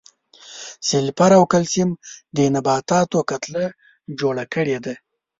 سلفر 0.89 1.31
او 1.37 1.43
کلسیم 1.53 1.89
د 2.37 2.37
نباتاتو 2.53 3.19
کتله 3.29 3.65
جوړه 4.19 4.43
کړې 4.53 4.77
ده. 4.85 4.93